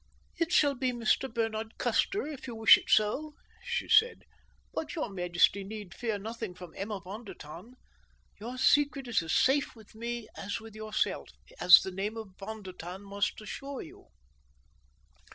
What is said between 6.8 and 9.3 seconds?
von der Tann. Your secret is